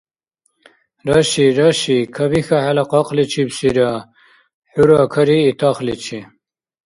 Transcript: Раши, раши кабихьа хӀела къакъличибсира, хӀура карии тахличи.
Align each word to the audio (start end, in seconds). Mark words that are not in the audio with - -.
Раши, 1.09 1.45
раши 1.57 1.97
кабихьа 2.15 2.59
хӀела 2.63 2.83
къакъличибсира, 2.91 3.89
хӀура 4.71 5.01
карии 5.13 5.57
тахличи. 5.59 6.19